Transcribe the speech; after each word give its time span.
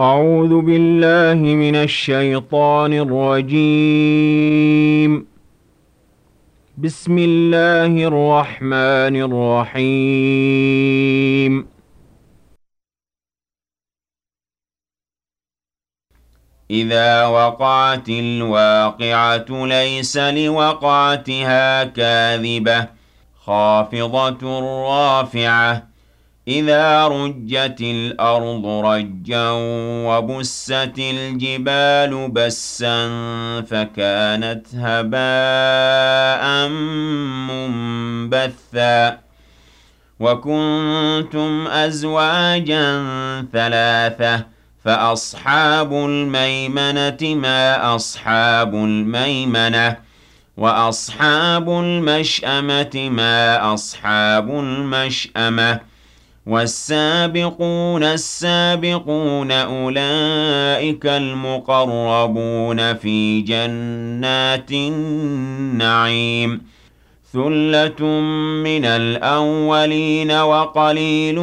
أعوذ 0.00 0.60
بالله 0.60 1.40
من 1.54 1.76
الشيطان 1.76 2.92
الرجيم. 2.92 4.32
بسم 6.78 7.18
الله 7.18 8.04
الرحمن 8.08 9.16
الرحيم. 9.76 11.66
إذا 16.70 17.26
وقعت 17.26 18.08
الواقعة 18.08 19.46
ليس 19.50 20.16
لوقعتها 20.16 21.84
كاذبة 21.84 22.88
خافضة 23.34 24.60
رافعة 24.88 25.89
إذا 26.50 27.06
رجت 27.08 27.80
الأرض 27.80 28.66
رجا 28.66 29.48
وبست 30.08 30.94
الجبال 30.98 32.28
بسا 32.30 33.10
فكانت 33.62 34.66
هباء 34.74 36.68
منبثا 37.48 39.18
وكنتم 40.20 41.66
أزواجا 41.66 42.86
ثلاثة 43.52 44.46
فأصحاب 44.84 45.92
الميمنة 45.92 47.18
ما 47.22 47.94
أصحاب 47.94 48.74
الميمنة 48.74 49.96
وأصحاب 50.56 51.70
المشأمة 51.70 53.08
ما 53.10 53.74
أصحاب 53.74 54.50
المشأمة 54.50 55.89
والسابقون 56.46 58.02
السابقون 58.02 59.52
أولئك 59.52 61.06
المقربون 61.06 62.94
في 62.94 63.40
جنات 63.40 64.72
النعيم. 64.72 66.62
ثُلَّةٌ 67.32 68.02
مِّنَ 68.64 68.84
الْأَوَّلِينَ 68.84 70.32
وَقَلِيلٌ 70.32 71.40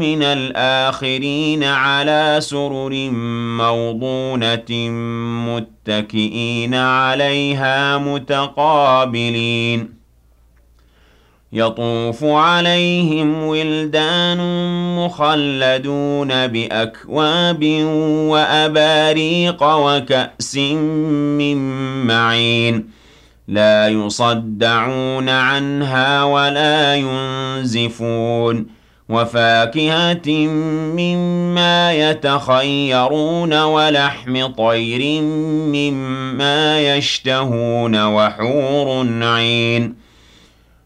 مِّنَ 0.00 0.22
الْآخِرِينَ 0.22 1.64
عَلَىٰ 1.64 2.36
سُرُرٍ 2.40 3.10
مَّوْضُونَةٍ 3.58 4.90
مُّتَّكِئِينَ 5.48 6.74
عَلَيْهَا 6.74 7.98
مُتَقَابِلِينَ. 7.98 10.05
يَطُوفُ 11.52 12.24
عَلَيْهِمْ 12.24 13.42
وِلْدَانٌ 13.42 14.38
مُّخَلَّدُونَ 14.96 16.46
بِأَكْوَابٍ 16.46 17.64
وَأَبَارِيقَ 18.30 19.62
وَكَأْسٍ 19.62 20.56
مِّن 21.38 21.56
مَّعِينٍ. 22.06 22.84
لا 23.48 23.88
يصدعون 23.88 25.28
عنها 25.28 26.24
ولا 26.24 26.94
ينزفون. 26.94 28.66
وفاكهة 29.08 30.30
مما 30.96 31.92
يتخيرون 31.92 33.62
ولحم 33.62 34.46
طير 34.46 35.22
مما 35.22 36.96
يشتهون 36.96 38.04
وحور 38.04 39.06
عين. 39.22 40.05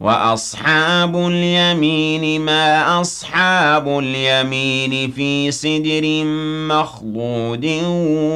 وأصحاب 0.00 1.16
اليمين 1.16 2.40
ما 2.40 3.00
أصحاب 3.00 3.98
اليمين 3.98 5.10
في 5.10 5.50
سدر 5.50 6.24
مخضود 6.68 7.66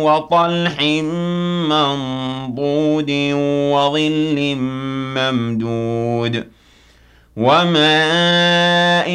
وطلح 0.04 0.80
منضود 1.68 3.10
وظل 3.74 4.54
ممدود 5.16 6.44
وماء 7.36 9.10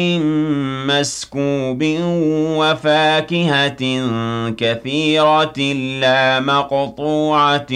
مسكوب 0.86 1.84
وفاكهة 2.58 3.82
كثيرة 4.50 5.58
لا 6.00 6.40
مقطوعة 6.40 7.72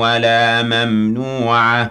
ولا 0.00 0.62
ممنوعة 0.62 1.90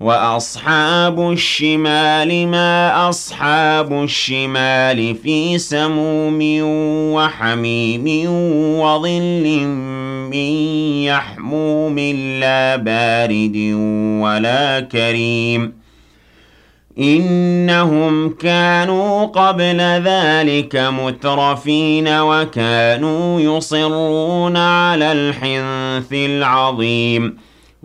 وَأَصْحَابُ 0.00 1.30
الشِّمَالِ 1.32 2.46
مَا 2.48 3.08
أَصْحَابُ 3.08 3.92
الشِّمَالِ 3.92 5.14
فِي 5.14 5.58
سَمُومٍ 5.58 6.38
وَحَمِيمٍ 7.12 8.30
وَظِلٍّ 8.80 9.46
مِّن 10.30 10.52
يَحْمُومٍ 11.04 11.98
لَّا 12.40 12.76
بَارِدٍ 12.76 13.56
وَلَا 14.22 14.80
كَرِيمٍ 14.92 15.72
إِنَّهُمْ 16.98 18.28
كَانُوا 18.30 19.26
قَبْلَ 19.26 19.80
ذَلِكَ 19.80 20.76
مُتْرَفِينَ 20.76 22.08
وَكَانُوا 22.08 23.40
يُصِرُّونَ 23.40 24.56
عَلَى 24.56 25.12
الْحِنثِ 25.12 26.12
الْعَظِيمِ 26.12 27.36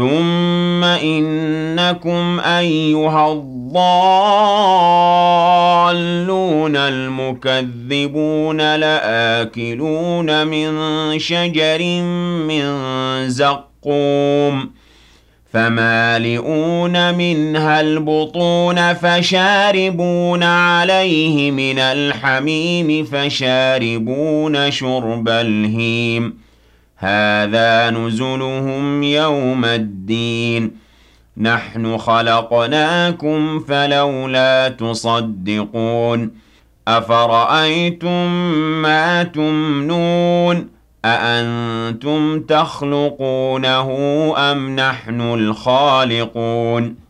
ثُمَّ 0.00 0.84
إِنَّكُمْ 0.84 2.40
أَيُّهَا 2.40 3.32
الضَّالُّونَ 3.32 3.86
الْمُكَذِّبُونَ 6.76 8.56
لَآكِلُونَ 8.76 10.46
مِن 10.46 10.68
شَجَرٍ 11.18 11.82
مِّن 12.48 12.64
زَقُّومٍ 13.28 14.70
فَمَالِئُونَ 15.52 17.14
مِنْهَا 17.14 17.80
الْبُطُونَ 17.80 18.94
فَشَارِبُونَ 18.94 20.42
عَلَيْهِ 20.42 21.50
مِنَ 21.50 21.78
الْحَمِيمِ 21.78 23.04
فَشَارِبُونَ 23.04 24.70
شُرْبَ 24.70 25.28
الْهِيمِ 25.28 26.49
هَٰذَا 27.00 27.90
نُزُلُهُمْ 27.90 29.02
يَوْمَ 29.02 29.64
الدِّينِ. 29.64 30.70
نَحْنُ 31.36 31.96
خَلَقْنَاكُمْ 31.96 33.60
فَلَوْلَا 33.60 34.68
تُصَدِّقُونَ. 34.68 36.30
أَفَرَأَيْتُم 36.88 38.32
مَّا 38.82 39.22
تُمْنُونَ؟ 39.22 40.68
أَأَنتُمْ 41.04 42.40
تَخْلُقُونَهُ 42.40 43.88
أَمْ 44.36 44.76
نَحْنُ 44.76 45.20
الْخَالِقُونَ؟ 45.20 47.09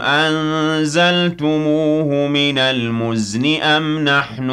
أنزلتموه 0.00 2.28
من 2.28 2.58
المزن 2.58 3.62
أم 3.62 4.04
نحن 4.04 4.50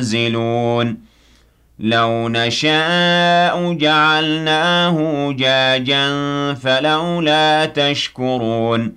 المنزلون؟ 0.00 0.98
لو 1.78 2.28
نشاء 2.28 3.72
جعلناه 3.72 5.28
جاجا 5.32 6.08
فلولا 6.54 7.64
تشكرون. 7.64 8.92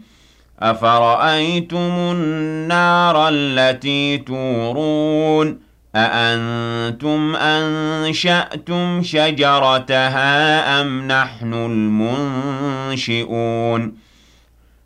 أفرأيتم 0.60 1.78
النار 1.78 3.30
التي 3.30 4.18
تورون؟ 4.18 5.60
أأنتم 5.96 7.36
أنشأتم 7.36 9.04
شجرتها 9.04 10.82
أم 10.82 11.08
نحن 11.08 11.54
المنشئون؟ 12.94 14.05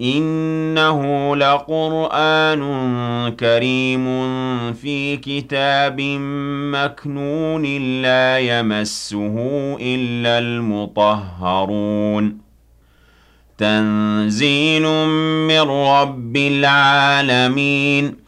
إِنَّهُ 0.00 1.36
لَقُرْآنٌ 1.36 2.60
كَرِيمٌ 3.40 4.04
فِي 4.72 5.16
كِتَابٍ 5.16 6.00
مَّكْنُونٍ 6.72 7.62
لَّا 8.02 8.38
يَمَسُّهُ 8.38 9.34
إِلَّا 9.80 10.38
الْمُطَهَّرُونَ. 10.38 12.38
تَنزِيلٌ 13.58 14.82
مِّن 15.48 15.60
رَّبِّ 15.60 16.36
الْعَالَمِينَ. 16.36 18.27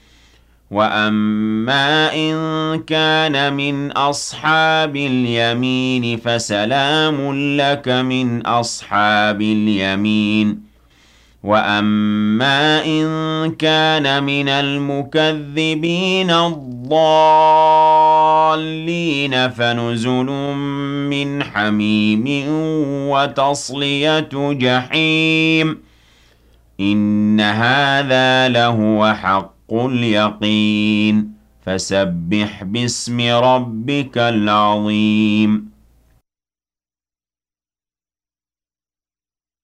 وَأَمَّا 0.71 2.13
إِن 2.15 2.35
كَانَ 2.87 3.53
مِنْ 3.53 3.91
أَصْحَابِ 3.91 4.95
الْيَمِينِ 4.95 6.17
فَسَلَامٌ 6.17 7.35
لَّكَ 7.57 7.89
مِنْ 7.89 8.45
أَصْحَابِ 8.47 9.41
الْيَمِينِ 9.41 10.59
وَأَمَّا 11.43 12.85
إِن 12.85 13.05
كَانَ 13.59 14.23
مِنَ 14.23 14.49
الْمُكَذِّبِينَ 14.49 16.31
الضَّالِّينَ 16.31 16.91
فَنُزُلٌ 19.49 20.25
مِّنْ 21.09 21.43
حَمِيمٍ 21.43 22.25
وَتَصْلِيَةُ 23.09 24.29
جَحِيمٍ 24.33 25.77
إِنَّ 26.79 27.39
هَٰذَا 27.41 28.49
لَهُوَ 28.49 29.13
حَقُّ 29.71 29.79
اليقين 29.79 31.33
فسبح 31.65 32.63
باسم 32.63 33.21
ربك 33.21 34.17
العظيم. 34.17 35.71